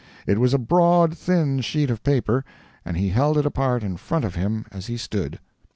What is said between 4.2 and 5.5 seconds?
of him as he stood.